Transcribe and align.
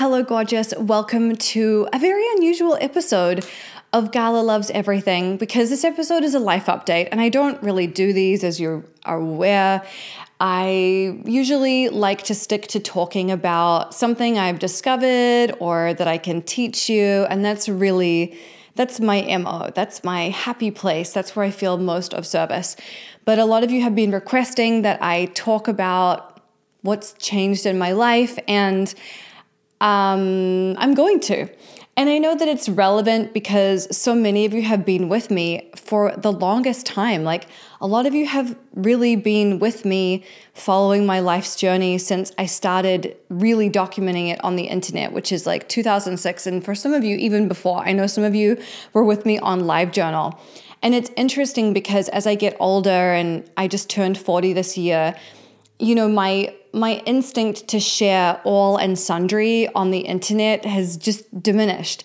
Hello, 0.00 0.22
gorgeous. 0.22 0.72
Welcome 0.78 1.36
to 1.36 1.86
a 1.92 1.98
very 1.98 2.24
unusual 2.36 2.78
episode 2.80 3.44
of 3.92 4.12
Gala 4.12 4.40
Loves 4.40 4.70
Everything 4.70 5.36
because 5.36 5.68
this 5.68 5.84
episode 5.84 6.24
is 6.24 6.32
a 6.32 6.38
life 6.38 6.68
update, 6.68 7.10
and 7.12 7.20
I 7.20 7.28
don't 7.28 7.62
really 7.62 7.86
do 7.86 8.14
these 8.14 8.42
as 8.42 8.58
you 8.58 8.82
are 9.04 9.18
aware. 9.18 9.82
I 10.40 11.20
usually 11.26 11.90
like 11.90 12.22
to 12.22 12.34
stick 12.34 12.66
to 12.68 12.80
talking 12.80 13.30
about 13.30 13.92
something 13.92 14.38
I've 14.38 14.58
discovered 14.58 15.54
or 15.60 15.92
that 15.92 16.08
I 16.08 16.16
can 16.16 16.40
teach 16.40 16.88
you, 16.88 17.26
and 17.28 17.44
that's 17.44 17.68
really 17.68 18.38
that's 18.76 19.00
my 19.00 19.20
MO. 19.36 19.70
That's 19.74 20.02
my 20.02 20.30
happy 20.30 20.70
place. 20.70 21.12
That's 21.12 21.36
where 21.36 21.44
I 21.44 21.50
feel 21.50 21.76
most 21.76 22.14
of 22.14 22.26
service. 22.26 22.74
But 23.26 23.38
a 23.38 23.44
lot 23.44 23.64
of 23.64 23.70
you 23.70 23.82
have 23.82 23.94
been 23.94 24.12
requesting 24.12 24.80
that 24.80 25.02
I 25.02 25.26
talk 25.34 25.68
about 25.68 26.40
what's 26.80 27.12
changed 27.18 27.66
in 27.66 27.76
my 27.76 27.92
life 27.92 28.38
and 28.48 28.94
um, 29.80 30.76
I'm 30.78 30.94
going 30.94 31.20
to. 31.20 31.48
And 31.96 32.08
I 32.08 32.18
know 32.18 32.34
that 32.34 32.48
it's 32.48 32.68
relevant 32.68 33.34
because 33.34 33.94
so 33.94 34.14
many 34.14 34.46
of 34.46 34.54
you 34.54 34.62
have 34.62 34.86
been 34.86 35.10
with 35.10 35.30
me 35.30 35.70
for 35.76 36.14
the 36.16 36.32
longest 36.32 36.86
time. 36.86 37.24
Like 37.24 37.46
a 37.80 37.86
lot 37.86 38.06
of 38.06 38.14
you 38.14 38.26
have 38.26 38.56
really 38.74 39.16
been 39.16 39.58
with 39.58 39.84
me 39.84 40.24
following 40.54 41.04
my 41.04 41.20
life's 41.20 41.56
journey 41.56 41.98
since 41.98 42.32
I 42.38 42.46
started 42.46 43.16
really 43.28 43.68
documenting 43.68 44.32
it 44.32 44.42
on 44.42 44.56
the 44.56 44.64
internet, 44.64 45.12
which 45.12 45.30
is 45.30 45.46
like 45.46 45.68
2006. 45.68 46.46
And 46.46 46.64
for 46.64 46.74
some 46.74 46.94
of 46.94 47.04
you, 47.04 47.16
even 47.16 47.48
before, 47.48 47.80
I 47.80 47.92
know 47.92 48.06
some 48.06 48.24
of 48.24 48.34
you 48.34 48.56
were 48.94 49.04
with 49.04 49.26
me 49.26 49.38
on 49.38 49.62
LiveJournal. 49.62 50.38
And 50.82 50.94
it's 50.94 51.10
interesting 51.16 51.74
because 51.74 52.08
as 52.08 52.26
I 52.26 52.34
get 52.34 52.56
older 52.58 53.12
and 53.12 53.50
I 53.56 53.68
just 53.68 53.90
turned 53.90 54.16
40 54.16 54.54
this 54.54 54.78
year, 54.78 55.14
you 55.80 55.94
know, 55.94 56.08
my 56.08 56.54
my 56.72 57.02
instinct 57.04 57.66
to 57.68 57.80
share 57.80 58.40
all 58.44 58.76
and 58.76 58.96
sundry 58.98 59.66
on 59.74 59.90
the 59.90 60.00
internet 60.00 60.64
has 60.64 60.96
just 60.96 61.42
diminished. 61.42 62.04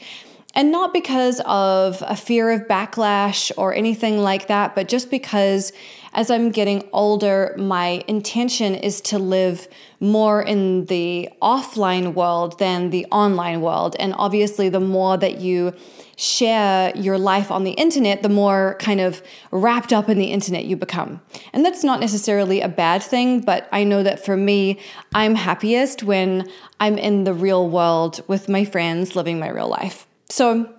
And 0.56 0.72
not 0.72 0.94
because 0.94 1.42
of 1.46 2.02
a 2.08 2.16
fear 2.16 2.50
of 2.50 2.62
backlash 2.62 3.52
or 3.58 3.74
anything 3.74 4.20
like 4.20 4.48
that, 4.48 4.74
but 4.74 4.88
just 4.88 5.12
because 5.12 5.74
as 6.14 6.32
I'm 6.32 6.50
getting 6.50 6.88
older, 6.94 7.54
my 7.58 8.02
intention 8.08 8.74
is 8.74 9.02
to 9.02 9.20
live 9.20 9.68
more 10.00 10.42
in 10.42 10.86
the 10.86 11.28
offline 11.42 12.14
world 12.14 12.58
than 12.58 12.90
the 12.90 13.06
online 13.12 13.60
world. 13.60 13.98
And 14.00 14.14
obviously, 14.18 14.70
the 14.70 14.80
more 14.80 15.18
that 15.18 15.42
you 15.42 15.74
share 16.16 16.96
your 16.96 17.18
life 17.18 17.52
on 17.52 17.66
the 17.66 17.72
internet, 17.72 18.24
the 18.24 18.30
more 18.30 18.78
kind 18.80 19.02
of 19.02 19.22
wrapped 19.52 19.92
up 19.92 20.08
in 20.08 20.18
the 20.18 20.32
internet 20.32 20.64
you 20.64 20.78
become. 20.78 21.20
And 21.52 21.66
that's 21.66 21.84
not 21.84 22.00
necessarily 22.00 22.62
a 22.62 22.70
bad 22.70 23.04
thing, 23.04 23.42
but 23.42 23.68
I 23.74 23.84
know 23.84 24.02
that 24.04 24.24
for 24.24 24.38
me, 24.38 24.80
I'm 25.14 25.36
happiest 25.36 26.04
when 26.04 26.50
I'm 26.80 26.98
in 26.98 27.26
the 27.26 27.34
real 27.34 27.70
world 27.70 28.22
with 28.30 28.48
my 28.48 28.64
friends 28.64 29.18
living 29.18 29.38
my 29.38 29.50
real 29.50 29.68
life. 29.68 30.08
So 30.30 30.74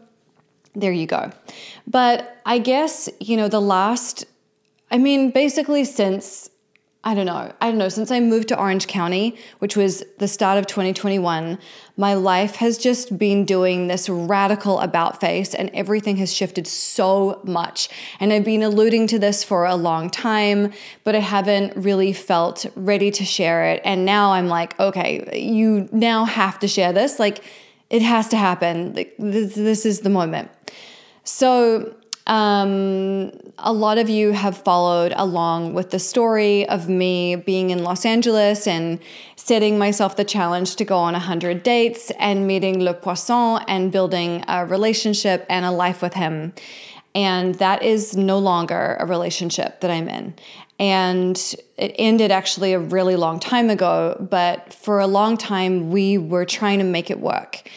there 0.74 0.92
you 0.92 1.06
go. 1.06 1.32
But 1.86 2.40
I 2.44 2.58
guess, 2.58 3.08
you 3.20 3.36
know, 3.36 3.48
the 3.48 3.60
last, 3.60 4.24
I 4.90 4.98
mean, 4.98 5.30
basically 5.30 5.84
since 5.84 6.50
I 7.06 7.14
don't 7.14 7.26
know. 7.26 7.52
I 7.60 7.68
don't 7.68 7.78
know. 7.78 7.88
Since 7.88 8.10
I 8.10 8.18
moved 8.18 8.48
to 8.48 8.58
Orange 8.58 8.88
County, 8.88 9.38
which 9.60 9.76
was 9.76 10.02
the 10.18 10.26
start 10.26 10.58
of 10.58 10.66
2021, 10.66 11.56
my 11.96 12.14
life 12.14 12.56
has 12.56 12.78
just 12.78 13.16
been 13.16 13.44
doing 13.44 13.86
this 13.86 14.08
radical 14.08 14.80
about 14.80 15.20
face 15.20 15.54
and 15.54 15.70
everything 15.72 16.16
has 16.16 16.34
shifted 16.34 16.66
so 16.66 17.40
much. 17.44 17.88
And 18.18 18.32
I've 18.32 18.44
been 18.44 18.64
alluding 18.64 19.06
to 19.06 19.20
this 19.20 19.44
for 19.44 19.66
a 19.66 19.76
long 19.76 20.10
time, 20.10 20.72
but 21.04 21.14
I 21.14 21.20
haven't 21.20 21.76
really 21.76 22.12
felt 22.12 22.66
ready 22.74 23.12
to 23.12 23.24
share 23.24 23.66
it. 23.66 23.82
And 23.84 24.04
now 24.04 24.32
I'm 24.32 24.48
like, 24.48 24.78
okay, 24.80 25.40
you 25.40 25.88
now 25.92 26.24
have 26.24 26.58
to 26.58 26.66
share 26.66 26.92
this. 26.92 27.20
Like, 27.20 27.44
it 27.90 28.02
has 28.02 28.28
to 28.28 28.36
happen. 28.36 28.92
This, 29.18 29.54
this 29.54 29.86
is 29.86 30.00
the 30.00 30.10
moment. 30.10 30.50
So, 31.24 31.94
um, 32.26 33.30
a 33.58 33.72
lot 33.72 33.98
of 33.98 34.08
you 34.08 34.32
have 34.32 34.58
followed 34.58 35.12
along 35.16 35.74
with 35.74 35.90
the 35.90 35.98
story 36.00 36.68
of 36.68 36.88
me 36.88 37.36
being 37.36 37.70
in 37.70 37.84
Los 37.84 38.04
Angeles 38.04 38.66
and 38.66 38.98
setting 39.36 39.78
myself 39.78 40.16
the 40.16 40.24
challenge 40.24 40.74
to 40.76 40.84
go 40.84 40.98
on 40.98 41.12
100 41.12 41.62
dates 41.62 42.10
and 42.18 42.46
meeting 42.46 42.82
Le 42.82 42.94
Poisson 42.94 43.60
and 43.68 43.92
building 43.92 44.44
a 44.48 44.66
relationship 44.66 45.46
and 45.48 45.64
a 45.64 45.70
life 45.70 46.02
with 46.02 46.14
him. 46.14 46.52
And 47.14 47.54
that 47.56 47.82
is 47.82 48.16
no 48.16 48.38
longer 48.38 48.96
a 48.98 49.06
relationship 49.06 49.80
that 49.80 49.90
I'm 49.90 50.08
in. 50.08 50.34
And 50.78 51.36
it 51.78 51.94
ended 51.98 52.30
actually 52.30 52.72
a 52.74 52.78
really 52.78 53.16
long 53.16 53.40
time 53.40 53.70
ago, 53.70 54.16
but 54.30 54.74
for 54.74 55.00
a 55.00 55.06
long 55.06 55.36
time, 55.38 55.90
we 55.90 56.18
were 56.18 56.44
trying 56.44 56.78
to 56.78 56.84
make 56.84 57.10
it 57.10 57.18
work 57.18 57.68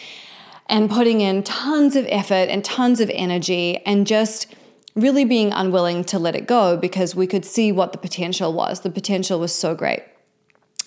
and 0.67 0.89
putting 0.89 1.21
in 1.21 1.43
tons 1.43 1.95
of 1.95 2.05
effort 2.09 2.49
and 2.49 2.63
tons 2.63 2.99
of 2.99 3.09
energy 3.09 3.77
and 3.85 4.05
just 4.05 4.53
really 4.95 5.25
being 5.25 5.51
unwilling 5.51 6.03
to 6.03 6.19
let 6.19 6.35
it 6.35 6.45
go 6.45 6.77
because 6.77 7.15
we 7.15 7.25
could 7.25 7.45
see 7.45 7.71
what 7.71 7.91
the 7.91 7.97
potential 7.97 8.53
was. 8.53 8.81
The 8.81 8.89
potential 8.89 9.39
was 9.39 9.53
so 9.53 9.73
great. 9.73 10.03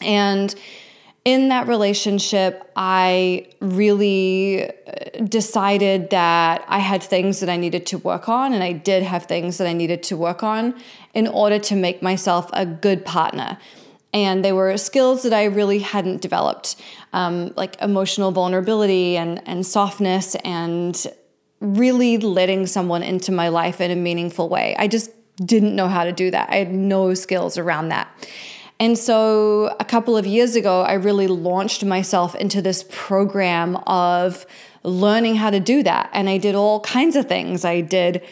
And 0.01 0.55
in 1.25 1.49
that 1.49 1.69
relationship, 1.69 2.69
I 2.75 3.49
really 3.61 4.69
uh, 4.69 5.25
decided 5.29 6.11
that 6.11 6.65
I 6.67 6.79
had 6.79 7.03
things 7.03 7.41
that 7.41 7.49
I 7.49 7.57
needed 7.57 7.87
to 7.87 7.99
work 7.99 8.29
on, 8.29 8.53
and 8.53 8.63
I 8.63 8.73
did 8.73 9.03
have 9.03 9.27
things 9.27 9.59
that 9.59 9.67
I 9.69 9.73
needed 9.73 10.03
to 10.05 10.17
work 10.17 10.43
on 10.43 10.75
in 11.15 11.27
order 11.29 11.59
to 11.61 11.77
make 11.77 12.03
myself 12.03 12.51
a 12.53 12.67
good 12.67 13.05
partner 13.05 13.59
and 14.13 14.45
they 14.45 14.53
were 14.53 14.77
skills 14.77 15.23
that 15.23 15.33
I 15.33 15.45
really 15.45 15.79
hadn't 15.79 16.21
developed, 16.21 16.77
um, 17.13 17.53
like 17.57 17.81
emotional 17.81 18.31
vulnerability 18.31 19.17
and 19.17 19.41
and 19.47 19.65
softness, 19.65 20.35
and 20.45 21.07
really 21.61 22.19
letting 22.19 22.67
someone 22.67 23.03
into 23.03 23.33
my 23.33 23.49
life 23.49 23.81
in 23.81 23.91
a 23.91 23.97
meaningful 23.97 24.49
way. 24.49 24.77
I 24.79 24.89
just 24.89 25.11
didn't 25.37 25.75
know 25.75 25.89
how 25.89 26.05
to 26.05 26.13
do 26.13 26.31
that. 26.31 26.51
I 26.51 26.57
had 26.57 26.73
no 26.73 27.15
skills 27.15 27.57
around 27.57 27.89
that. 27.89 28.09
And 28.83 28.99
so 28.99 29.77
a 29.79 29.85
couple 29.85 30.17
of 30.17 30.27
years 30.27 30.57
ago, 30.57 30.83
I 30.83 30.95
really 30.95 31.29
launched 31.29 31.85
myself 31.85 32.35
into 32.35 32.61
this 32.61 32.85
program 32.91 33.77
of 33.87 34.45
learning 34.83 35.37
how 35.37 35.51
to 35.51 35.61
do 35.61 35.85
that. 35.85 36.11
And 36.13 36.29
I 36.29 36.37
did 36.37 36.57
all 36.57 36.81
kinds 36.81 37.15
of 37.15 37.29
things. 37.29 37.65
I 37.65 37.81
did 37.81 38.25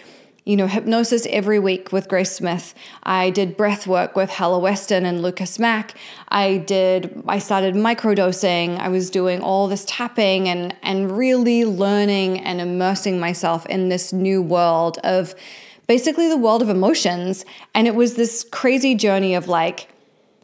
you 0.44 0.56
know, 0.56 0.66
hypnosis 0.66 1.24
every 1.30 1.60
week 1.60 1.92
with 1.92 2.08
Grace 2.08 2.32
Smith. 2.32 2.74
I 3.04 3.30
did 3.30 3.56
breath 3.56 3.86
work 3.86 4.16
with 4.16 4.30
Hella 4.30 4.58
Weston 4.58 5.06
and 5.06 5.22
Lucas 5.22 5.60
Mack. 5.60 5.96
I 6.30 6.56
did 6.56 7.22
I 7.28 7.38
started 7.38 7.76
microdosing. 7.76 8.76
I 8.80 8.88
was 8.88 9.08
doing 9.08 9.42
all 9.42 9.68
this 9.68 9.84
tapping 9.86 10.48
and 10.48 10.74
and 10.82 11.16
really 11.16 11.64
learning 11.64 12.40
and 12.40 12.60
immersing 12.60 13.20
myself 13.20 13.66
in 13.66 13.88
this 13.88 14.12
new 14.12 14.42
world 14.42 14.98
of 15.04 15.36
basically 15.86 16.28
the 16.28 16.36
world 16.36 16.60
of 16.60 16.68
emotions. 16.68 17.44
And 17.72 17.86
it 17.86 17.94
was 17.94 18.16
this 18.16 18.44
crazy 18.50 18.96
journey 18.96 19.34
of 19.34 19.46
like 19.46 19.89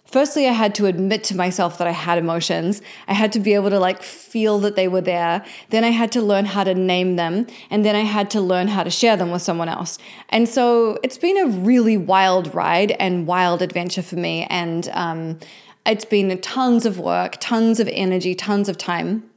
firstly, 0.06 0.46
I 0.48 0.52
had 0.52 0.74
to 0.76 0.86
admit 0.86 1.24
to 1.24 1.36
myself 1.36 1.78
that 1.78 1.86
I 1.86 1.92
had 1.92 2.18
emotions. 2.18 2.82
I 3.08 3.12
had 3.12 3.32
to 3.32 3.40
be 3.40 3.54
able 3.54 3.70
to 3.70 3.78
like 3.78 4.02
feel 4.02 4.58
that 4.60 4.76
they 4.76 4.88
were 4.88 5.00
there. 5.00 5.44
Then 5.70 5.84
I 5.84 5.90
had 5.90 6.12
to 6.12 6.22
learn 6.22 6.46
how 6.46 6.64
to 6.64 6.74
name 6.74 7.16
them. 7.16 7.46
And 7.70 7.84
then 7.84 7.94
I 7.94 8.00
had 8.00 8.30
to 8.30 8.40
learn 8.40 8.68
how 8.68 8.82
to 8.82 8.90
share 8.90 9.16
them 9.16 9.30
with 9.30 9.42
someone 9.42 9.68
else. 9.68 9.98
And 10.28 10.48
so 10.48 10.98
it's 11.02 11.18
been 11.18 11.36
a 11.38 11.46
really 11.46 11.96
wild 11.96 12.54
ride 12.54 12.92
and 12.92 13.26
wild 13.26 13.62
adventure 13.62 14.02
for 14.02 14.16
me. 14.16 14.46
And 14.50 14.88
um, 14.92 15.38
it's 15.84 16.04
been 16.04 16.36
tons 16.40 16.86
of 16.86 16.98
work, 16.98 17.36
tons 17.40 17.80
of 17.80 17.88
energy, 17.88 18.34
tons 18.34 18.68
of 18.68 18.78
time. 18.78 19.28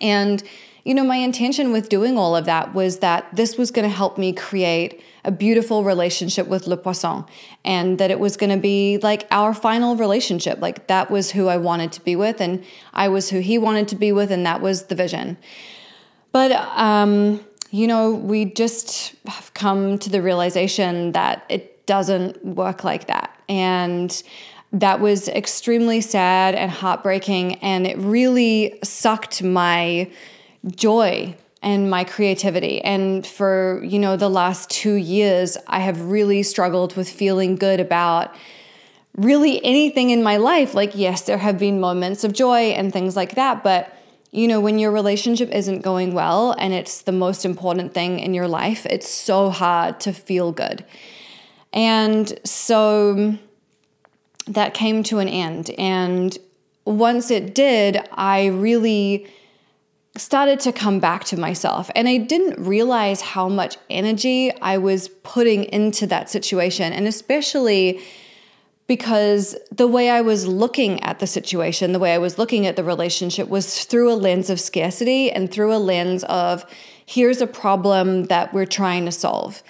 And 0.00 0.42
you 0.88 0.94
know, 0.94 1.04
my 1.04 1.16
intention 1.16 1.70
with 1.70 1.90
doing 1.90 2.16
all 2.16 2.34
of 2.34 2.46
that 2.46 2.72
was 2.72 3.00
that 3.00 3.28
this 3.30 3.58
was 3.58 3.70
going 3.70 3.86
to 3.86 3.94
help 3.94 4.16
me 4.16 4.32
create 4.32 5.02
a 5.22 5.30
beautiful 5.30 5.84
relationship 5.84 6.46
with 6.46 6.66
Le 6.66 6.78
Poisson 6.78 7.26
and 7.62 7.98
that 7.98 8.10
it 8.10 8.18
was 8.18 8.38
going 8.38 8.48
to 8.48 8.56
be 8.56 8.96
like 9.02 9.26
our 9.30 9.52
final 9.52 9.96
relationship. 9.96 10.62
Like 10.62 10.86
that 10.86 11.10
was 11.10 11.32
who 11.32 11.48
I 11.48 11.58
wanted 11.58 11.92
to 11.92 12.00
be 12.00 12.16
with 12.16 12.40
and 12.40 12.64
I 12.94 13.08
was 13.08 13.28
who 13.28 13.40
he 13.40 13.58
wanted 13.58 13.88
to 13.88 13.96
be 13.96 14.12
with 14.12 14.30
and 14.30 14.46
that 14.46 14.62
was 14.62 14.84
the 14.84 14.94
vision. 14.94 15.36
But, 16.32 16.52
um, 16.52 17.44
you 17.70 17.86
know, 17.86 18.12
we 18.12 18.46
just 18.46 19.14
have 19.26 19.52
come 19.52 19.98
to 19.98 20.08
the 20.08 20.22
realization 20.22 21.12
that 21.12 21.44
it 21.50 21.84
doesn't 21.84 22.42
work 22.42 22.82
like 22.82 23.08
that. 23.08 23.38
And 23.46 24.22
that 24.72 25.00
was 25.00 25.28
extremely 25.28 26.00
sad 26.00 26.54
and 26.54 26.70
heartbreaking. 26.70 27.56
And 27.56 27.86
it 27.86 27.98
really 27.98 28.78
sucked 28.82 29.42
my 29.42 30.10
joy 30.66 31.36
and 31.62 31.90
my 31.90 32.04
creativity. 32.04 32.80
And 32.82 33.26
for, 33.26 33.82
you 33.84 33.98
know, 33.98 34.16
the 34.16 34.28
last 34.28 34.70
2 34.70 34.94
years, 34.94 35.56
I 35.66 35.80
have 35.80 36.00
really 36.02 36.42
struggled 36.42 36.96
with 36.96 37.08
feeling 37.10 37.56
good 37.56 37.80
about 37.80 38.34
really 39.16 39.64
anything 39.64 40.10
in 40.10 40.22
my 40.22 40.36
life. 40.36 40.74
Like 40.74 40.94
yes, 40.94 41.22
there 41.22 41.38
have 41.38 41.58
been 41.58 41.80
moments 41.80 42.22
of 42.22 42.32
joy 42.32 42.70
and 42.70 42.92
things 42.92 43.16
like 43.16 43.34
that, 43.34 43.64
but 43.64 43.92
you 44.30 44.46
know, 44.46 44.60
when 44.60 44.78
your 44.78 44.92
relationship 44.92 45.50
isn't 45.50 45.80
going 45.80 46.12
well 46.12 46.52
and 46.58 46.74
it's 46.74 47.00
the 47.02 47.12
most 47.12 47.44
important 47.44 47.94
thing 47.94 48.20
in 48.20 48.34
your 48.34 48.46
life, 48.46 48.84
it's 48.86 49.08
so 49.08 49.48
hard 49.48 49.98
to 50.00 50.12
feel 50.12 50.52
good. 50.52 50.84
And 51.72 52.38
so 52.44 53.36
that 54.46 54.74
came 54.74 55.02
to 55.04 55.18
an 55.18 55.28
end. 55.28 55.70
And 55.78 56.36
once 56.84 57.30
it 57.30 57.54
did, 57.54 58.06
I 58.12 58.46
really 58.46 59.26
started 60.18 60.60
to 60.60 60.72
come 60.72 61.00
back 61.00 61.24
to 61.24 61.38
myself. 61.38 61.90
And 61.94 62.08
I 62.08 62.18
didn't 62.18 62.64
realize 62.64 63.20
how 63.20 63.48
much 63.48 63.76
energy 63.88 64.52
I 64.60 64.78
was 64.78 65.08
putting 65.08 65.64
into 65.64 66.06
that 66.08 66.28
situation. 66.28 66.92
And 66.92 67.06
especially 67.06 68.00
because 68.88 69.54
the 69.70 69.86
way 69.86 70.08
I 70.08 70.22
was 70.22 70.46
looking 70.46 71.02
at 71.02 71.18
the 71.18 71.26
situation, 71.26 71.92
the 71.92 71.98
way 71.98 72.14
I 72.14 72.18
was 72.18 72.38
looking 72.38 72.66
at 72.66 72.74
the 72.74 72.82
relationship 72.82 73.48
was 73.48 73.84
through 73.84 74.10
a 74.10 74.14
lens 74.14 74.48
of 74.48 74.58
scarcity 74.58 75.30
and 75.30 75.50
through 75.50 75.74
a 75.74 75.78
lens 75.78 76.24
of 76.24 76.64
here's 77.04 77.40
a 77.40 77.46
problem 77.46 78.24
that 78.24 78.52
we're 78.54 78.66
trying 78.66 79.04
to 79.04 79.12
solve. 79.12 79.62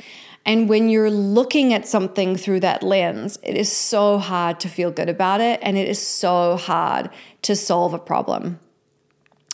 And 0.46 0.68
when 0.68 0.88
you're 0.88 1.10
looking 1.10 1.74
at 1.74 1.86
something 1.86 2.36
through 2.36 2.60
that 2.60 2.82
lens, 2.82 3.38
it 3.42 3.56
is 3.56 3.70
so 3.70 4.18
hard 4.18 4.60
to 4.60 4.68
feel 4.68 4.90
good 4.90 5.08
about 5.08 5.40
it 5.40 5.58
and 5.62 5.76
it 5.76 5.88
is 5.88 5.98
so 6.00 6.56
hard 6.56 7.10
to 7.42 7.56
solve 7.56 7.92
a 7.92 7.98
problem. 7.98 8.60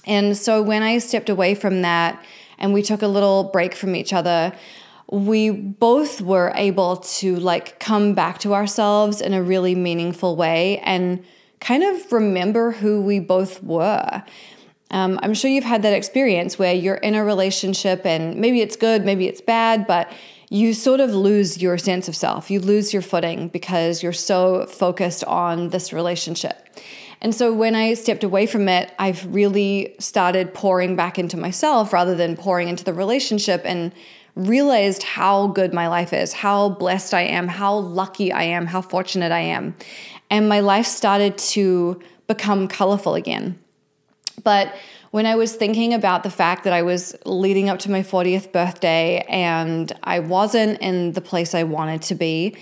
And 0.07 0.37
so 0.37 0.63
when 0.63 0.83
I 0.83 0.99
stepped 0.99 1.29
away 1.29 1.55
from 1.55 1.83
that 1.83 2.23
and 2.59 2.73
we 2.73 2.83
took 2.83 3.03
a 3.03 3.09
little 3.09 3.45
break 3.45 3.75
from 3.75 3.97
each 3.97 4.13
other, 4.13 4.53
we 5.11 5.51
both 5.51 6.21
were 6.21 6.53
able 6.55 6.97
to 6.97 7.37
like 7.37 7.79
come 7.79 8.15
back 8.15 8.39
to 8.41 8.55
ourselves 8.55 9.21
in 9.21 9.35
a 9.35 9.43
really 9.43 9.75
meaningful 9.75 10.37
way 10.37 10.79
and 10.79 11.25
kind 11.61 11.83
of 11.83 12.13
remember 12.13 12.73
who 12.73 13.01
we 13.01 13.21
both 13.21 13.63
were. 13.63 14.23
Um, 14.91 15.19
I'm 15.23 15.35
sure 15.35 15.51
you've 15.51 15.65
had 15.65 15.83
that 15.83 15.93
experience 15.93 16.59
where 16.59 16.75
you're 16.75 16.97
in 16.97 17.15
a 17.15 17.25
relationship 17.25 18.05
and 18.05 18.37
maybe 18.37 18.61
it's 18.61 18.77
good, 18.77 19.05
maybe 19.05 19.27
it's 19.27 19.41
bad, 19.41 19.87
but 19.87 20.13
you 20.51 20.73
sort 20.73 21.01
of 21.01 21.11
lose 21.11 21.61
your 21.61 21.79
sense 21.79 22.07
of 22.07 22.15
self. 22.15 22.51
You 22.51 22.61
lose 22.61 22.93
your 22.93 23.03
footing 23.03 23.49
because 23.49 24.03
you're 24.03 24.13
so 24.13 24.67
focused 24.67 25.25
on 25.25 25.71
this 25.71 25.93
relationship. 25.93 26.69
And 27.25 27.35
so 27.35 27.55
when 27.55 27.75
I 27.75 27.95
stepped 27.95 28.23
away 28.23 28.45
from 28.45 28.69
it, 28.69 28.93
I've 28.99 29.35
really 29.35 29.95
started 29.99 30.53
pouring 30.53 30.95
back 30.95 31.19
into 31.19 31.39
myself 31.39 31.91
rather 31.91 32.15
than 32.15 32.37
pouring 32.37 32.69
into 32.69 32.85
the 32.85 32.93
relationship 32.93 33.63
and 33.65 33.95
realized 34.37 35.03
how 35.03 35.47
good 35.47 35.73
my 35.73 35.89
life 35.89 36.13
is, 36.13 36.35
how 36.35 36.69
blessed 36.69 37.15
I 37.15 37.23
am, 37.23 37.49
how 37.49 37.77
lucky 37.77 38.31
I 38.31 38.43
am, 38.43 38.67
how 38.67 38.83
fortunate 38.83 39.33
I 39.33 39.41
am. 39.41 39.75
And 40.29 40.51
my 40.51 40.61
life 40.61 40.85
started 40.85 41.39
to 41.39 41.99
become 42.27 42.69
colorful 42.69 43.15
again. 43.15 43.59
But 44.43 44.75
when 45.11 45.25
I 45.25 45.35
was 45.35 45.55
thinking 45.55 45.95
about 45.95 46.25
the 46.25 46.31
fact 46.31 46.65
that 46.65 46.75
I 46.75 46.83
was 46.83 47.17
leading 47.25 47.71
up 47.71 47.79
to 47.81 47.91
my 47.91 48.03
40th 48.03 48.53
birthday 48.53 49.25
and 49.31 49.91
I 50.03 50.19
wasn't 50.19 50.79
in 50.83 51.13
the 51.13 51.23
place 51.23 51.55
I 51.55 51.63
wanted 51.63 52.03
to 52.03 52.15
be, 52.15 52.55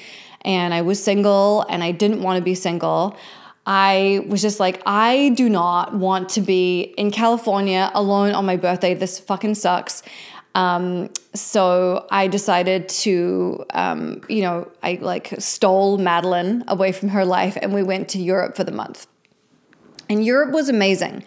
and 0.42 0.72
I 0.72 0.82
was 0.82 1.02
single 1.02 1.64
and 1.68 1.82
I 1.82 1.90
didn't 1.90 2.22
want 2.22 2.36
to 2.36 2.44
be 2.44 2.54
single, 2.54 3.16
I 3.66 4.24
was 4.26 4.42
just 4.42 4.58
like, 4.58 4.82
I 4.86 5.30
do 5.30 5.48
not 5.48 5.94
want 5.94 6.28
to 6.30 6.40
be 6.40 6.94
in 6.98 7.10
California 7.10 7.90
alone 7.94 8.32
on 8.32 8.44
my 8.44 8.56
birthday. 8.56 8.94
This 8.94 9.20
fucking 9.20 9.54
sucks. 9.54 10.02
Um, 10.54 11.10
so 11.32 12.06
I 12.10 12.26
decided 12.26 12.88
to, 12.88 13.64
um, 13.72 14.20
you 14.28 14.42
know, 14.42 14.70
I 14.82 14.98
like 15.00 15.34
stole 15.38 15.96
Madeline 15.98 16.64
away 16.68 16.92
from 16.92 17.10
her 17.10 17.24
life 17.24 17.56
and 17.60 17.72
we 17.72 17.82
went 17.82 18.08
to 18.10 18.18
Europe 18.18 18.56
for 18.56 18.64
the 18.64 18.72
month. 18.72 19.06
And 20.10 20.24
Europe 20.24 20.50
was 20.50 20.68
amazing. 20.68 21.24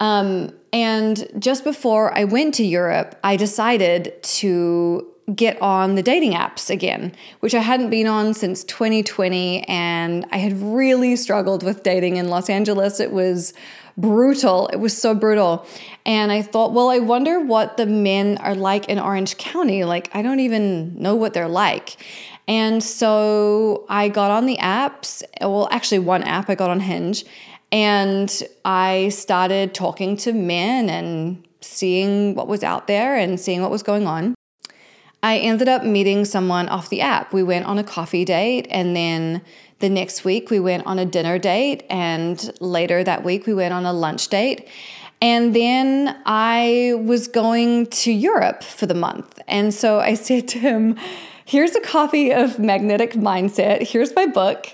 Um, 0.00 0.52
and 0.72 1.28
just 1.38 1.64
before 1.64 2.16
I 2.16 2.24
went 2.24 2.54
to 2.54 2.64
Europe, 2.64 3.18
I 3.24 3.36
decided 3.36 4.22
to 4.22 5.06
get 5.34 5.60
on 5.60 5.94
the 5.94 6.02
dating 6.02 6.32
apps 6.32 6.70
again, 6.70 7.14
which 7.40 7.54
I 7.54 7.60
hadn't 7.60 7.90
been 7.90 8.06
on 8.06 8.34
since 8.34 8.64
2020. 8.64 9.62
And 9.68 10.26
I 10.32 10.38
had 10.38 10.60
really 10.60 11.16
struggled 11.16 11.62
with 11.62 11.82
dating 11.82 12.16
in 12.16 12.28
Los 12.28 12.48
Angeles. 12.48 13.00
It 13.00 13.12
was 13.12 13.52
brutal. 13.96 14.68
It 14.68 14.76
was 14.76 14.96
so 14.96 15.14
brutal. 15.14 15.66
And 16.06 16.32
I 16.32 16.40
thought, 16.40 16.72
well, 16.72 16.88
I 16.88 16.98
wonder 16.98 17.40
what 17.40 17.76
the 17.76 17.86
men 17.86 18.38
are 18.38 18.54
like 18.54 18.88
in 18.88 18.98
Orange 18.98 19.36
County. 19.36 19.84
Like, 19.84 20.08
I 20.14 20.22
don't 20.22 20.40
even 20.40 21.00
know 21.00 21.14
what 21.14 21.34
they're 21.34 21.48
like. 21.48 21.96
And 22.46 22.82
so 22.82 23.84
I 23.90 24.08
got 24.08 24.30
on 24.30 24.46
the 24.46 24.56
apps. 24.56 25.22
Well, 25.40 25.68
actually, 25.70 25.98
one 25.98 26.22
app 26.22 26.48
I 26.48 26.54
got 26.54 26.70
on 26.70 26.80
Hinge. 26.80 27.24
And 27.70 28.42
I 28.64 29.10
started 29.10 29.74
talking 29.74 30.16
to 30.18 30.32
men 30.32 30.88
and 30.88 31.46
seeing 31.60 32.34
what 32.34 32.48
was 32.48 32.62
out 32.62 32.86
there 32.86 33.16
and 33.16 33.38
seeing 33.38 33.60
what 33.60 33.70
was 33.70 33.82
going 33.82 34.06
on. 34.06 34.34
I 35.22 35.38
ended 35.38 35.68
up 35.68 35.84
meeting 35.84 36.24
someone 36.24 36.68
off 36.68 36.88
the 36.88 37.00
app. 37.00 37.32
We 37.32 37.42
went 37.42 37.66
on 37.66 37.78
a 37.78 37.84
coffee 37.84 38.24
date 38.24 38.66
and 38.70 38.94
then 38.94 39.42
the 39.80 39.88
next 39.88 40.24
week, 40.24 40.50
we 40.50 40.58
went 40.58 40.86
on 40.86 40.98
a 40.98 41.04
dinner 41.04 41.38
date, 41.38 41.84
and 41.88 42.50
later 42.60 43.04
that 43.04 43.22
week, 43.22 43.46
we 43.46 43.54
went 43.54 43.72
on 43.72 43.86
a 43.86 43.92
lunch 43.92 44.28
date. 44.28 44.68
And 45.20 45.54
then 45.54 46.20
I 46.26 46.94
was 46.96 47.28
going 47.28 47.86
to 47.86 48.12
Europe 48.12 48.62
for 48.62 48.86
the 48.86 48.94
month. 48.94 49.38
And 49.46 49.72
so 49.74 50.00
I 50.00 50.14
said 50.26 50.48
to 50.48 50.58
him, 50.58 50.96
Here's 51.44 51.74
a 51.74 51.80
copy 51.80 52.30
of 52.30 52.58
Magnetic 52.58 53.12
Mindset. 53.12 53.88
Here's 53.88 54.14
my 54.14 54.26
book. 54.26 54.66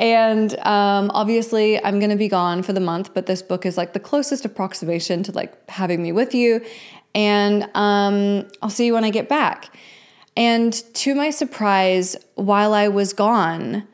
And 0.00 0.58
um, 0.60 1.10
obviously, 1.12 1.82
I'm 1.84 1.98
going 1.98 2.10
to 2.10 2.16
be 2.16 2.28
gone 2.28 2.62
for 2.62 2.72
the 2.72 2.80
month, 2.80 3.12
but 3.12 3.26
this 3.26 3.42
book 3.42 3.66
is 3.66 3.76
like 3.76 3.92
the 3.92 4.00
closest 4.00 4.44
approximation 4.44 5.22
to 5.24 5.32
like 5.32 5.68
having 5.68 6.02
me 6.02 6.12
with 6.12 6.34
you. 6.34 6.62
And 7.14 7.64
um, 7.74 8.48
I'll 8.62 8.70
see 8.70 8.86
you 8.86 8.94
when 8.94 9.04
I 9.04 9.10
get 9.10 9.28
back. 9.28 9.74
And 10.36 10.72
to 10.94 11.14
my 11.14 11.30
surprise, 11.30 12.16
while 12.34 12.74
I 12.74 12.88
was 12.88 13.12
gone, 13.12 13.86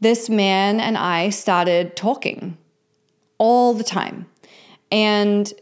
this 0.00 0.28
man 0.28 0.80
and 0.80 0.98
I 0.98 1.30
started 1.30 1.96
talking 1.96 2.58
all 3.38 3.72
the 3.72 3.84
time. 3.84 4.26
And 4.90 5.52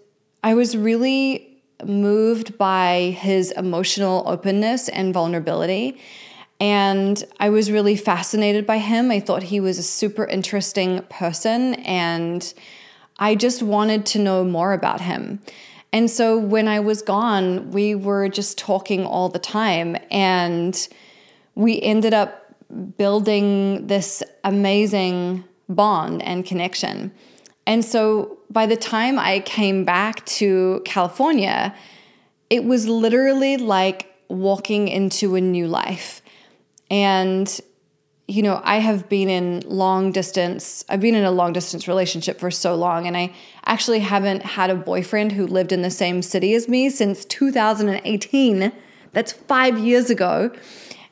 I 0.43 0.55
was 0.55 0.77
really 0.77 1.63
moved 1.85 2.57
by 2.57 3.17
his 3.19 3.51
emotional 3.53 4.23
openness 4.27 4.89
and 4.89 5.13
vulnerability. 5.13 5.99
And 6.61 7.23
I 7.41 7.51
was 7.51 7.71
really 7.71 7.97
fascinated 7.97 8.67
by 8.67 8.79
him. 8.79 9.11
I 9.11 9.21
thought 9.21 9.45
he 9.45 9.61
was 9.61 9.79
a 9.79 9.83
super 9.83 10.25
interesting 10.25 11.03
person. 11.11 11.75
And 11.75 12.53
I 13.19 13.35
just 13.35 13.63
wanted 13.63 14.07
to 14.07 14.19
know 14.19 14.45
more 14.45 14.73
about 14.73 15.01
him. 15.01 15.41
And 15.95 16.11
so 16.11 16.37
when 16.37 16.67
I 16.67 16.81
was 16.81 17.03
gone, 17.03 17.71
we 17.71 17.95
were 17.95 18.29
just 18.29 18.59
talking 18.59 19.07
all 19.07 19.29
the 19.29 19.39
time. 19.39 19.97
And 20.11 20.89
we 21.55 21.81
ended 21.81 22.13
up 22.13 22.53
building 22.99 23.87
this 23.87 24.21
amazing 24.43 25.45
bond 25.69 26.21
and 26.25 26.45
connection. 26.45 27.13
And 27.65 27.85
so 27.85 28.39
by 28.51 28.67
the 28.67 28.77
time 28.77 29.21
I 29.21 29.39
came 29.39 29.85
back 29.85 30.27
to 30.27 30.83
California, 30.85 31.73
it 32.51 32.65
was 32.65 32.89
literally 32.89 33.57
like 33.57 34.13
walking 34.29 34.89
into 34.89 35.37
a 35.37 35.41
new 35.41 35.69
life. 35.69 36.23
And, 36.91 37.61
you 38.27 38.43
know, 38.43 38.61
I 38.65 38.79
have 38.79 39.09
been 39.09 39.29
in 39.29 39.61
long 39.67 40.11
distance, 40.11 40.85
I've 40.89 41.01
been 41.01 41.15
in 41.15 41.25
a 41.25 41.31
long 41.31 41.53
distance 41.53 41.87
relationship 41.87 42.41
for 42.41 42.51
so 42.51 42.75
long, 42.75 43.07
and 43.07 43.17
I 43.17 43.35
actually 43.67 44.01
haven't 44.01 44.43
had 44.43 44.71
a 44.71 44.75
boyfriend 44.75 45.33
who 45.33 45.47
lived 45.47 45.73
in 45.73 45.83
the 45.83 45.91
same 45.91 46.23
city 46.23 46.55
as 46.55 46.67
me 46.67 46.89
since 46.89 47.25
2018. 47.27 48.73
That's 49.13 49.33
five 49.33 49.79
years 49.79 50.09
ago. 50.09 50.51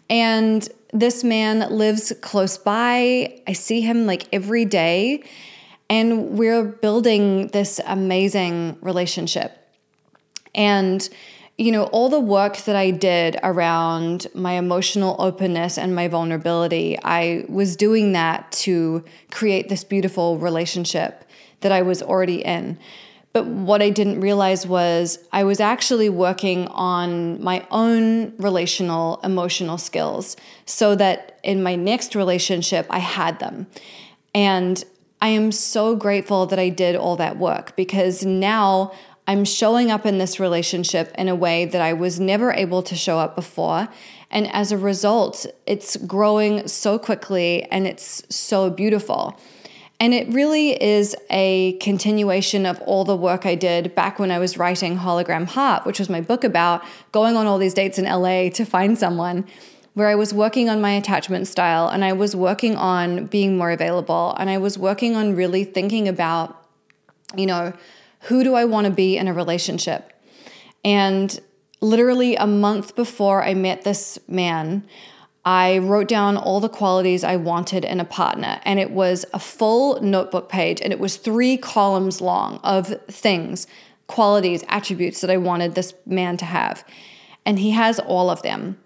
And 0.09 0.67
this 0.93 1.23
man 1.23 1.71
lives 1.71 2.13
close 2.21 2.57
by. 2.59 3.41
I 3.47 3.53
see 3.53 3.83
him 3.83 4.07
like 4.07 4.27
every 4.33 4.65
day. 4.65 5.23
And 5.89 6.31
we're 6.31 6.65
building 6.65 7.49
this 7.49 7.81
amazing 7.87 8.79
relationship. 8.81 9.59
And, 10.55 11.09
you 11.59 11.71
know, 11.71 11.85
all 11.85 12.09
the 12.09 12.21
work 12.21 12.57
that 12.59 12.77
I 12.77 12.91
did 12.91 13.37
around 13.43 14.27
my 14.35 14.53
emotional 14.53 15.17
openness 15.19 15.77
and 15.77 15.95
my 15.95 16.09
vulnerability, 16.09 16.99
I 17.03 17.45
was 17.49 17.77
doing 17.77 18.13
that 18.13 18.51
to 18.53 19.05
create 19.31 19.69
this 19.69 19.85
beautiful 19.85 20.39
relationship 20.39 21.25
that 21.61 21.71
I 21.71 21.83
was 21.83 22.03
already 22.03 22.43
in. 22.43 22.79
But 23.33 23.47
what 23.47 23.81
I 23.81 23.91
didn't 23.91 24.21
realize 24.21 24.67
was 24.67 25.19
I 25.33 25.45
was 25.45 25.59
actually 25.61 26.11
working 26.11 26.69
on 26.69 27.43
my 27.43 27.67
own 27.71 28.35
relational, 28.37 29.21
emotional 29.25 29.79
skills 29.79 30.37
so 30.67 30.95
that 30.97 31.39
in 31.43 31.63
my 31.63 31.75
next 31.75 32.15
relationship, 32.15 32.87
I 32.91 32.99
had 32.99 33.39
them. 33.39 33.67
And 34.35 34.85
I 35.23 35.29
am 35.29 35.53
so 35.53 35.97
grateful 35.97 36.47
that 36.47 36.59
I 36.59 36.69
did 36.69 36.97
all 36.97 37.17
that 37.17 37.39
work 37.39 37.75
because 37.77 38.25
now 38.25 38.93
I'm 39.27 39.45
showing 39.45 39.91
up 39.91 40.05
in 40.05 40.19
this 40.19 40.41
relationship 40.41 41.15
in 41.17 41.29
a 41.29 41.35
way 41.35 41.65
that 41.65 41.81
I 41.81 41.93
was 41.93 42.19
never 42.19 42.53
able 42.53 42.83
to 42.83 42.97
show 42.97 43.19
up 43.19 43.37
before. 43.37 43.89
And 44.31 44.53
as 44.53 44.73
a 44.73 44.79
result, 44.79 45.47
it's 45.67 45.97
growing 45.97 46.67
so 46.67 46.99
quickly 46.99 47.65
and 47.65 47.87
it's 47.87 48.25
so 48.35 48.71
beautiful. 48.71 49.39
And 50.01 50.13
it 50.13 50.27
really 50.33 50.83
is 50.83 51.15
a 51.31 51.75
continuation 51.75 52.67
of 52.67 52.81
all 52.81 53.05
the 53.05 53.15
work 53.15 53.47
I 53.47 53.55
did 53.55 53.95
back 53.95 54.19
when 54.19 54.33
I 54.33 54.41
was 54.41 54.59
writing 54.59 54.99
Hologram 54.99 55.47
Heart, 55.47 55.87
which 55.87 56.01
was 56.01 56.09
my 56.09 56.21
book 56.21 56.43
about 56.43 56.83
going 57.13 57.37
on 57.37 57.47
all 57.47 57.59
these 57.59 57.75
dates 57.75 57.99
in 57.99 58.07
LA 58.07 58.49
to 58.49 58.65
find 58.65 58.99
someone, 58.99 59.47
where 59.95 60.09
I 60.09 60.17
was 60.17 60.35
working 60.35 60.69
on 60.69 60.81
my 60.81 60.91
attachment 60.93 61.47
style 61.47 61.87
and 61.87 62.05
I 62.05 62.15
was 62.15 62.35
working 62.35 62.75
on 62.75 63.27
being 63.27 63.57
more 63.57 63.71
available 63.71 64.35
and 64.39 64.51
I 64.51 64.59
was 64.59 64.77
working 64.77 65.15
on 65.15 65.37
really 65.37 65.63
thinking 65.63 66.09
about, 66.09 66.67
you 67.37 67.47
know, 67.47 67.73
who 68.23 68.45
do 68.45 68.55
I 68.55 68.65
want 68.65 68.87
to 68.87 68.93
be 68.93 69.17
in 69.17 69.29
a 69.29 69.33
relationship? 69.33 70.13
And 70.85 71.39
literally 71.81 72.37
a 72.37 72.47
month 72.47 72.95
before 72.95 73.43
I 73.43 73.55
met 73.55 73.83
this 73.83 74.19
man, 74.29 74.87
I 75.45 75.79
wrote 75.79 76.07
down 76.07 76.37
all 76.37 76.61
the 76.61 76.69
qualities 76.69 77.25
I 77.25 77.37
wanted 77.37 77.85
in 77.85 77.99
a 77.99 78.05
partner, 78.05 78.61
and 78.65 78.79
it 78.79 78.93
was 78.93 79.27
a 79.35 79.41
full 79.41 80.01
notebook 80.01 80.49
page, 80.49 80.81
and 80.81 80.93
it 80.93 81.01
was 81.01 81.17
three 81.17 81.57
columns 81.57 82.21
long 82.21 82.61
of 82.63 82.95
things, 83.09 83.67
qualities, 84.07 84.63
attributes 84.69 85.21
that 85.21 85.31
I 85.31 85.37
wanted 85.37 85.75
this 85.75 85.95
man 86.07 86.37
to 86.37 86.45
have. 86.45 86.85
And 87.45 87.59
he 87.59 87.73
has 87.73 87.99
all 87.99 88.31
of 88.31 88.43
them. 88.43 88.79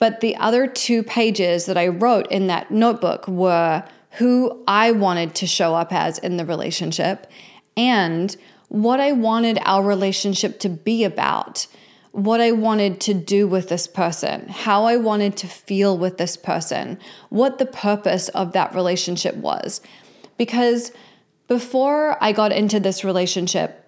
But 0.00 0.20
the 0.20 0.34
other 0.36 0.66
two 0.66 1.04
pages 1.04 1.66
that 1.66 1.78
I 1.78 1.86
wrote 1.86 2.26
in 2.32 2.48
that 2.48 2.72
notebook 2.72 3.28
were 3.28 3.84
who 4.18 4.64
I 4.66 4.90
wanted 4.90 5.36
to 5.36 5.46
show 5.46 5.76
up 5.76 5.92
as 5.92 6.18
in 6.18 6.36
the 6.36 6.44
relationship 6.44 7.28
and 7.76 8.36
what 8.72 9.00
I 9.00 9.12
wanted 9.12 9.58
our 9.66 9.84
relationship 9.84 10.58
to 10.60 10.70
be 10.70 11.04
about 11.04 11.66
what 12.12 12.40
I 12.40 12.52
wanted 12.52 13.02
to 13.02 13.12
do 13.12 13.46
with 13.46 13.68
this 13.68 13.86
person, 13.86 14.48
how 14.48 14.86
I 14.86 14.96
wanted 14.96 15.36
to 15.38 15.46
feel 15.46 15.98
with 15.98 16.16
this 16.16 16.38
person, 16.38 16.98
what 17.28 17.58
the 17.58 17.66
purpose 17.66 18.30
of 18.30 18.52
that 18.52 18.74
relationship 18.74 19.36
was. 19.36 19.82
Because 20.38 20.90
before 21.48 22.16
I 22.24 22.32
got 22.32 22.50
into 22.50 22.80
this 22.80 23.04
relationship, 23.04 23.78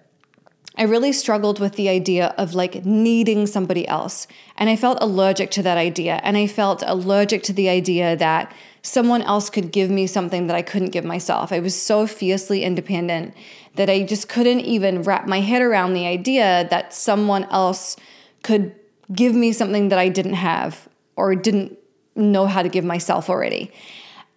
I 0.77 0.83
really 0.83 1.13
struggled 1.13 1.59
with 1.59 1.77
the 1.77 1.89
idea 1.89 2.35
of 2.37 2.53
like 2.53 2.85
needing 2.85 3.47
somebody 3.47 3.87
else. 3.87 4.27
And 4.55 4.69
I 4.69 4.75
felt 4.75 4.99
allergic 5.01 5.49
to 5.51 5.63
that 5.63 5.79
idea. 5.79 6.19
And 6.23 6.37
I 6.37 6.45
felt 6.45 6.83
allergic 6.85 7.41
to 7.43 7.53
the 7.53 7.69
idea 7.69 8.15
that 8.17 8.53
someone 8.85 9.23
else 9.23 9.49
could 9.49 9.71
give 9.71 9.89
me 9.89 10.05
something 10.05 10.45
that 10.45 10.55
I 10.55 10.61
couldn't 10.61 10.91
give 10.91 11.03
myself. 11.03 11.51
I 11.51 11.59
was 11.59 11.75
so 11.79 12.05
fiercely 12.05 12.63
independent 12.63 13.33
that 13.77 13.89
I 13.89 14.03
just 14.03 14.29
couldn't 14.29 14.59
even 14.59 15.01
wrap 15.01 15.27
my 15.27 15.39
head 15.39 15.63
around 15.63 15.93
the 15.93 16.05
idea 16.05 16.67
that 16.69 16.93
someone 16.93 17.45
else 17.45 17.97
could 18.43 18.75
give 19.11 19.33
me 19.33 19.51
something 19.51 19.89
that 19.89 19.97
I 19.97 20.09
didn't 20.09 20.35
have 20.35 20.87
or 21.15 21.33
didn't 21.33 21.79
know 22.15 22.45
how 22.45 22.61
to 22.61 22.69
give 22.69 22.85
myself 22.85 23.27
already. 23.27 23.71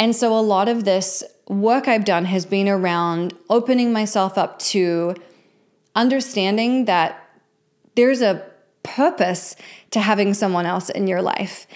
And 0.01 0.17
so 0.17 0.37
a 0.37 0.41
lot 0.41 0.67
of 0.67 0.85
this 0.85 1.23
work 1.47 1.87
I've 1.87 2.07
done 2.07 2.25
has 2.25 2.47
been 2.47 2.71
around 2.71 3.35
opening 3.51 3.93
myself 3.93 4.39
up 4.39 4.59
to 4.61 5.15
understanding 5.95 6.87
that 6.87 7.23
there's 7.97 8.23
a 8.23 8.47
purpose 8.83 9.57
to 9.91 10.01
having 10.01 10.33
someone 10.33 10.65
else 10.65 10.89
in 10.89 11.07
your 11.07 11.21
life. 11.21 11.67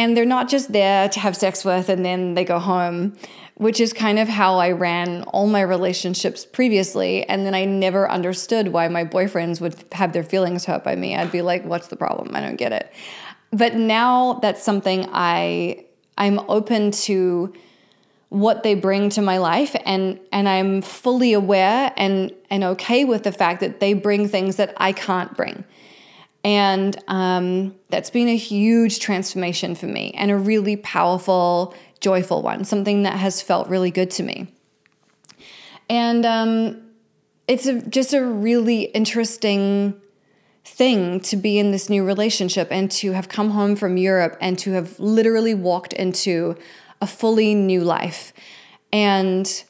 And 0.00 0.16
they're 0.16 0.24
not 0.24 0.48
just 0.48 0.72
there 0.72 1.08
to 1.10 1.20
have 1.20 1.36
sex 1.36 1.62
with 1.62 1.90
and 1.90 2.04
then 2.04 2.34
they 2.34 2.44
go 2.44 2.58
home 2.58 3.16
which 3.60 3.78
is 3.78 3.92
kind 3.92 4.18
of 4.18 4.26
how 4.26 4.56
I 4.56 4.70
ran 4.70 5.22
all 5.24 5.46
my 5.46 5.60
relationships 5.60 6.46
previously. 6.46 7.28
And 7.28 7.44
then 7.44 7.54
I 7.54 7.66
never 7.66 8.10
understood 8.10 8.68
why 8.68 8.88
my 8.88 9.04
boyfriends 9.04 9.60
would 9.60 9.74
have 9.92 10.14
their 10.14 10.22
feelings 10.22 10.64
hurt 10.64 10.82
by 10.82 10.96
me. 10.96 11.14
I'd 11.14 11.30
be 11.30 11.42
like, 11.42 11.66
what's 11.66 11.88
the 11.88 11.96
problem? 11.96 12.34
I 12.34 12.40
don't 12.40 12.56
get 12.56 12.72
it. 12.72 12.90
But 13.52 13.74
now 13.74 14.38
that's 14.40 14.62
something 14.62 15.06
I 15.12 15.84
I'm 16.16 16.38
open 16.48 16.90
to 16.92 17.52
what 18.30 18.62
they 18.62 18.74
bring 18.74 19.10
to 19.10 19.20
my 19.20 19.36
life 19.36 19.76
and 19.84 20.18
and 20.32 20.48
I'm 20.48 20.80
fully 20.80 21.34
aware 21.34 21.92
and 21.98 22.32
and 22.48 22.64
okay 22.64 23.04
with 23.04 23.24
the 23.24 23.32
fact 23.32 23.60
that 23.60 23.78
they 23.80 23.92
bring 23.92 24.26
things 24.26 24.56
that 24.56 24.72
I 24.78 24.92
can't 24.92 25.36
bring. 25.36 25.64
And 26.42 26.96
um, 27.08 27.74
that's 27.90 28.10
been 28.10 28.28
a 28.28 28.36
huge 28.36 28.98
transformation 28.98 29.74
for 29.74 29.86
me 29.86 30.12
and 30.16 30.30
a 30.30 30.36
really 30.36 30.76
powerful 30.76 31.74
joyful 32.00 32.42
one, 32.42 32.64
something 32.64 33.02
that 33.02 33.18
has 33.18 33.42
felt 33.42 33.68
really 33.68 33.90
good 33.90 34.10
to 34.12 34.22
me. 34.22 34.48
And 35.88 36.24
um, 36.24 36.82
it's 37.46 37.66
a, 37.66 37.82
just 37.82 38.14
a 38.14 38.24
really 38.24 38.84
interesting 38.84 40.00
thing 40.64 41.20
to 41.20 41.36
be 41.36 41.58
in 41.58 41.72
this 41.72 41.90
new 41.90 42.04
relationship 42.04 42.68
and 42.70 42.90
to 42.90 43.12
have 43.12 43.28
come 43.28 43.50
home 43.50 43.76
from 43.76 43.96
Europe 43.96 44.36
and 44.40 44.58
to 44.60 44.72
have 44.72 44.98
literally 44.98 45.54
walked 45.54 45.92
into 45.92 46.56
a 47.00 47.06
fully 47.06 47.54
new 47.54 47.82
life. 47.82 48.32
And 48.92 49.64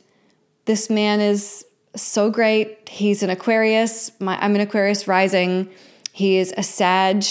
this 0.66 0.90
man 0.90 1.20
is 1.20 1.64
so 1.96 2.30
great. 2.30 2.88
He's 2.88 3.22
an 3.22 3.30
Aquarius. 3.30 4.12
My, 4.20 4.38
I'm 4.40 4.54
an 4.54 4.60
Aquarius 4.60 5.08
rising. 5.08 5.70
He 6.20 6.36
is 6.36 6.52
a 6.54 6.62
Sag. 6.62 7.24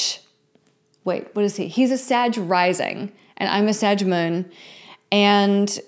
Wait, 1.04 1.28
what 1.34 1.46
is 1.46 1.58
he? 1.58 1.68
He's 1.68 1.92
a 1.92 1.98
Sag 1.98 2.36
rising, 2.40 3.12
and 3.38 3.48
I'm 3.48 3.68
a 3.68 3.74
Sag 3.74 4.04
moon. 4.04 4.52
And 5.12 5.80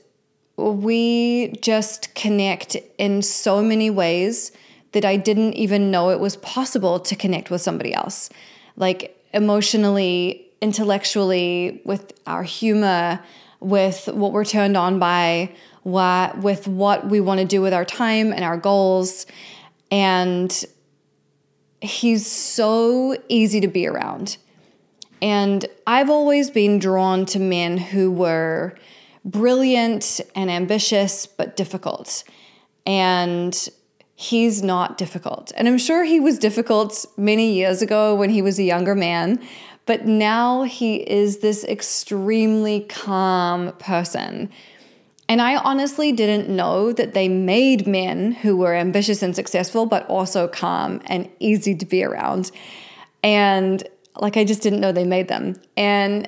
we 0.55 1.53
just 1.61 2.13
connect 2.13 2.77
in 2.99 3.23
so 3.23 3.63
many 3.63 3.89
ways 3.89 4.51
that 4.91 5.03
I 5.03 5.15
didn't 5.15 5.53
even 5.55 5.89
know 5.89 6.11
it 6.11 6.19
was 6.19 6.35
possible 6.37 6.99
to 6.99 7.15
connect 7.15 7.49
with 7.49 7.61
somebody 7.61 7.91
else. 7.91 8.29
Like 8.75 9.17
emotionally, 9.33 10.45
intellectually, 10.61 11.81
with 11.83 12.13
our 12.27 12.43
humor, 12.43 13.19
with 13.61 14.09
what 14.09 14.31
we're 14.31 14.45
turned 14.45 14.77
on 14.77 14.99
by, 14.99 15.49
what, 15.81 16.37
with 16.37 16.67
what 16.67 17.09
we 17.09 17.19
want 17.19 17.39
to 17.39 17.47
do 17.47 17.63
with 17.63 17.73
our 17.73 17.85
time 17.85 18.31
and 18.31 18.43
our 18.43 18.57
goals. 18.57 19.25
And 19.89 20.65
he's 21.81 22.25
so 22.25 23.15
easy 23.27 23.59
to 23.59 23.67
be 23.67 23.87
around. 23.87 24.37
And 25.21 25.65
I've 25.85 26.09
always 26.09 26.49
been 26.49 26.79
drawn 26.79 27.25
to 27.27 27.39
men 27.39 27.77
who 27.77 28.11
were 28.11 28.75
brilliant 29.25 30.19
and 30.35 30.49
ambitious, 30.49 31.27
but 31.27 31.55
difficult. 31.55 32.23
And 32.85 33.69
he's 34.15 34.63
not 34.63 34.97
difficult. 34.97 35.51
And 35.55 35.67
I'm 35.67 35.77
sure 35.77 36.03
he 36.03 36.19
was 36.19 36.39
difficult 36.39 37.05
many 37.17 37.53
years 37.53 37.81
ago 37.81 38.15
when 38.15 38.29
he 38.29 38.41
was 38.41 38.57
a 38.57 38.63
younger 38.63 38.95
man, 38.95 39.39
but 39.85 40.05
now 40.05 40.63
he 40.63 40.97
is 40.97 41.39
this 41.39 41.63
extremely 41.63 42.81
calm 42.81 43.73
person. 43.73 44.49
And 45.31 45.41
I 45.41 45.55
honestly 45.55 46.11
didn't 46.11 46.49
know 46.53 46.91
that 46.91 47.13
they 47.13 47.29
made 47.29 47.87
men 47.87 48.33
who 48.33 48.57
were 48.57 48.75
ambitious 48.75 49.23
and 49.23 49.33
successful, 49.33 49.85
but 49.85 50.05
also 50.07 50.45
calm 50.49 51.01
and 51.05 51.29
easy 51.39 51.73
to 51.73 51.85
be 51.85 52.03
around. 52.03 52.51
And 53.23 53.81
like, 54.17 54.35
I 54.35 54.43
just 54.43 54.61
didn't 54.61 54.81
know 54.81 54.91
they 54.91 55.05
made 55.05 55.29
them. 55.29 55.55
And 55.77 56.27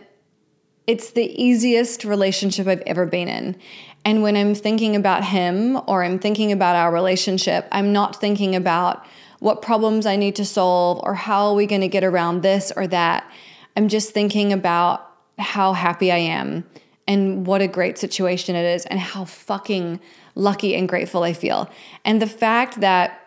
it's 0.87 1.11
the 1.11 1.25
easiest 1.25 2.05
relationship 2.05 2.65
I've 2.65 2.79
ever 2.85 3.05
been 3.05 3.27
in. 3.27 3.57
And 4.05 4.23
when 4.23 4.37
I'm 4.37 4.55
thinking 4.55 4.95
about 4.95 5.25
him 5.25 5.81
or 5.85 6.05
I'm 6.05 6.17
thinking 6.17 6.53
about 6.53 6.77
our 6.77 6.93
relationship, 6.93 7.67
I'm 7.73 7.91
not 7.91 8.21
thinking 8.21 8.55
about 8.55 9.05
what 9.39 9.61
problems 9.61 10.05
I 10.05 10.15
need 10.15 10.37
to 10.37 10.45
solve 10.45 11.01
or 11.03 11.13
how 11.13 11.47
are 11.47 11.55
we 11.55 11.65
going 11.65 11.81
to 11.81 11.89
get 11.89 12.05
around 12.05 12.41
this 12.41 12.71
or 12.73 12.87
that. 12.87 13.29
I'm 13.75 13.89
just 13.89 14.11
thinking 14.11 14.53
about 14.53 15.05
how 15.37 15.73
happy 15.73 16.09
I 16.09 16.19
am 16.19 16.63
and 17.07 17.45
what 17.45 17.61
a 17.61 17.67
great 17.67 17.97
situation 17.97 18.55
it 18.55 18.65
is 18.65 18.85
and 18.85 18.99
how 18.99 19.25
fucking 19.25 19.99
lucky 20.35 20.75
and 20.75 20.87
grateful 20.87 21.23
I 21.23 21.33
feel. 21.33 21.69
And 22.05 22.21
the 22.21 22.27
fact 22.27 22.81
that 22.81 23.19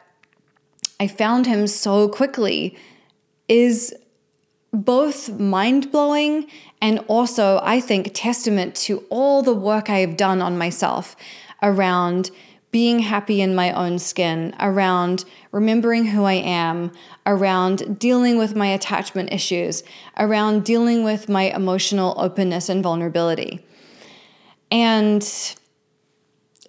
I 0.98 1.06
found 1.06 1.46
him 1.46 1.66
so 1.66 2.08
quickly 2.08 2.76
is 3.48 3.94
both 4.72 5.38
mind 5.38 5.92
blowing 5.92 6.46
and 6.80 7.00
also, 7.08 7.60
I 7.62 7.80
think, 7.80 8.10
testament 8.14 8.74
to 8.76 9.04
all 9.08 9.42
the 9.42 9.54
work 9.54 9.88
I 9.88 9.98
have 10.00 10.16
done 10.16 10.42
on 10.42 10.58
myself 10.58 11.16
around 11.62 12.30
being 12.70 12.98
happy 12.98 13.40
in 13.40 13.54
my 13.54 13.72
own 13.72 13.98
skin, 13.98 14.54
around 14.60 15.24
remembering 15.56 16.04
who 16.04 16.24
I 16.24 16.34
am, 16.34 16.92
around 17.24 17.98
dealing 17.98 18.36
with 18.36 18.54
my 18.54 18.66
attachment 18.66 19.32
issues, 19.32 19.82
around 20.18 20.66
dealing 20.66 21.02
with 21.02 21.30
my 21.30 21.44
emotional 21.44 22.14
openness 22.18 22.68
and 22.68 22.82
vulnerability. 22.82 23.64
And 24.70 25.22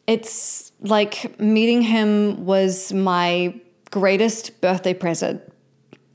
it's 0.08 0.72
like 0.79 1.38
meeting 1.38 1.82
him 1.82 2.46
was 2.46 2.94
my 2.94 3.60
greatest 3.91 4.62
birthday 4.62 4.94
present. 4.94 5.41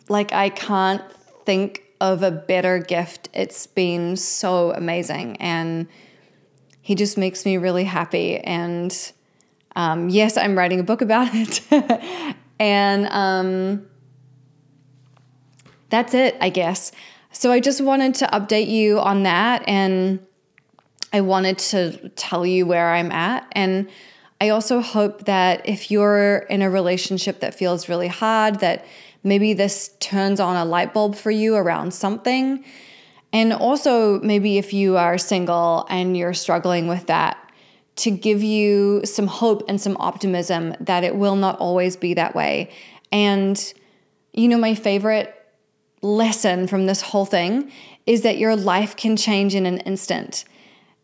Like, 0.08 0.32
I 0.32 0.48
can't 0.48 1.02
think 1.44 1.82
of 2.00 2.22
a 2.22 2.30
better 2.30 2.78
gift. 2.78 3.28
It's 3.34 3.66
been 3.66 4.16
so 4.16 4.72
amazing. 4.72 5.36
And 5.36 5.88
he 6.80 6.94
just 6.94 7.18
makes 7.18 7.44
me 7.44 7.58
really 7.58 7.84
happy. 7.84 8.38
And 8.38 9.12
um, 9.76 10.08
yes, 10.08 10.38
I'm 10.38 10.56
writing 10.56 10.80
a 10.80 10.82
book 10.82 11.02
about 11.02 11.28
it. 11.34 12.36
And 12.62 13.06
um, 13.08 13.86
that's 15.90 16.14
it, 16.14 16.36
I 16.40 16.48
guess. 16.48 16.92
So 17.32 17.50
I 17.50 17.60
just 17.60 17.80
wanted 17.80 18.14
to 18.16 18.26
update 18.26 18.68
you 18.68 19.00
on 19.00 19.24
that. 19.24 19.62
And 19.66 20.20
I 21.12 21.20
wanted 21.20 21.58
to 21.58 22.08
tell 22.10 22.46
you 22.46 22.66
where 22.66 22.92
I'm 22.92 23.10
at. 23.12 23.46
And 23.52 23.90
I 24.40 24.48
also 24.50 24.80
hope 24.80 25.24
that 25.26 25.68
if 25.68 25.90
you're 25.90 26.38
in 26.50 26.62
a 26.62 26.70
relationship 26.70 27.40
that 27.40 27.54
feels 27.54 27.88
really 27.88 28.08
hard, 28.08 28.60
that 28.60 28.84
Maybe 29.24 29.52
this 29.52 29.94
turns 30.00 30.40
on 30.40 30.56
a 30.56 30.64
light 30.64 30.92
bulb 30.92 31.14
for 31.14 31.30
you 31.30 31.54
around 31.54 31.94
something. 31.94 32.64
And 33.32 33.52
also, 33.52 34.20
maybe 34.20 34.58
if 34.58 34.72
you 34.72 34.96
are 34.96 35.16
single 35.16 35.86
and 35.88 36.16
you're 36.16 36.34
struggling 36.34 36.88
with 36.88 37.06
that, 37.06 37.38
to 37.96 38.10
give 38.10 38.42
you 38.42 39.02
some 39.04 39.26
hope 39.26 39.64
and 39.68 39.80
some 39.80 39.96
optimism 40.00 40.74
that 40.80 41.04
it 41.04 41.14
will 41.16 41.36
not 41.36 41.58
always 41.58 41.96
be 41.96 42.14
that 42.14 42.34
way. 42.34 42.70
And, 43.10 43.72
you 44.32 44.48
know, 44.48 44.58
my 44.58 44.74
favorite 44.74 45.34
lesson 46.00 46.66
from 46.66 46.86
this 46.86 47.02
whole 47.02 47.26
thing 47.26 47.70
is 48.06 48.22
that 48.22 48.38
your 48.38 48.56
life 48.56 48.96
can 48.96 49.16
change 49.16 49.54
in 49.54 49.66
an 49.66 49.78
instant. 49.78 50.44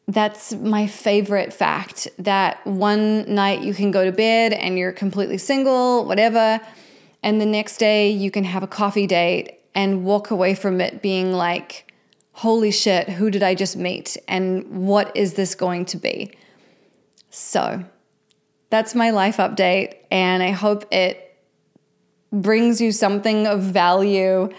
That's 0.09 0.55
my 0.55 0.87
favorite 0.87 1.53
fact 1.53 2.09
that 2.19 2.67
one 2.67 3.33
night 3.33 3.61
you 3.61 3.75
can 3.75 3.91
go 3.91 4.05
to 4.05 4.13
bed 4.13 4.55
and 4.55 4.79
you're 4.79 4.93
completely 4.93 5.39
single, 5.39 6.07
whatever, 6.07 6.61
and 7.23 7.41
the 7.41 7.47
next 7.47 7.77
day 7.77 8.11
you 8.11 8.31
can 8.31 8.45
have 8.45 8.63
a 8.63 8.67
coffee 8.67 9.07
date 9.07 9.61
and 9.75 10.05
walk 10.05 10.31
away 10.31 10.55
from 10.55 10.81
it 10.81 11.03
being 11.03 11.33
like, 11.33 11.93
holy 12.33 12.71
shit, 12.71 13.09
who 13.09 13.31
did 13.31 13.43
I 13.43 13.55
just 13.55 13.77
meet? 13.77 14.17
And 14.27 14.87
what 14.87 15.15
is 15.17 15.35
this 15.35 15.55
going 15.55 15.85
to 15.87 15.97
be? 15.99 16.33
So 17.39 17.85
that's 18.69 18.97
my 18.97 19.11
life 19.11 19.37
update, 19.37 19.95
and 20.11 20.43
I 20.43 20.51
hope 20.51 20.93
it 20.93 21.25
brings 22.33 22.81
you 22.81 22.91
something 22.91 23.47
of 23.47 23.63
value. 23.63 24.51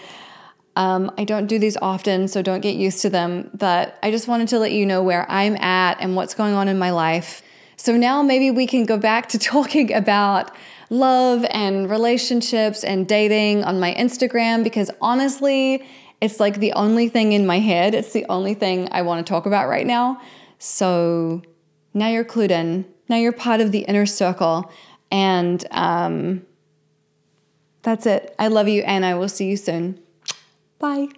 Um, 0.76 1.12
I 1.18 1.24
don't 1.24 1.46
do 1.46 1.58
these 1.58 1.76
often, 1.76 2.26
so 2.26 2.40
don't 2.40 2.62
get 2.62 2.76
used 2.76 3.02
to 3.02 3.10
them, 3.10 3.50
but 3.52 3.98
I 4.02 4.10
just 4.10 4.28
wanted 4.28 4.48
to 4.48 4.58
let 4.58 4.72
you 4.72 4.86
know 4.86 5.02
where 5.02 5.30
I'm 5.30 5.56
at 5.56 6.00
and 6.00 6.16
what's 6.16 6.32
going 6.32 6.54
on 6.54 6.68
in 6.68 6.78
my 6.78 6.90
life. 6.90 7.42
So 7.76 7.98
now 7.98 8.22
maybe 8.22 8.50
we 8.50 8.66
can 8.66 8.86
go 8.86 8.96
back 8.96 9.28
to 9.28 9.38
talking 9.52 9.92
about 9.92 10.50
love 10.88 11.44
and 11.50 11.88
relationships 11.88 12.82
and 12.82 13.06
dating 13.06 13.62
on 13.62 13.78
my 13.78 13.94
Instagram 13.94 14.64
because 14.64 14.90
honestly, 15.02 15.86
it's 16.22 16.40
like 16.40 16.60
the 16.60 16.72
only 16.72 17.10
thing 17.10 17.32
in 17.32 17.46
my 17.46 17.58
head. 17.58 17.94
It's 17.94 18.12
the 18.12 18.24
only 18.30 18.54
thing 18.54 18.88
I 18.90 19.02
want 19.02 19.24
to 19.24 19.30
talk 19.30 19.44
about 19.44 19.68
right 19.68 19.86
now. 19.86 20.20
So 20.58 21.42
now 21.94 22.08
you're 22.08 22.24
clued 22.24 22.50
in. 22.50 22.84
Now 23.08 23.16
you're 23.16 23.32
part 23.32 23.60
of 23.60 23.72
the 23.72 23.80
inner 23.80 24.06
circle. 24.06 24.70
And 25.10 25.64
um, 25.70 26.46
that's 27.82 28.06
it. 28.06 28.34
I 28.38 28.48
love 28.48 28.68
you, 28.68 28.82
and 28.82 29.04
I 29.04 29.14
will 29.14 29.28
see 29.28 29.48
you 29.48 29.56
soon. 29.56 29.98
Bye. 30.78 31.08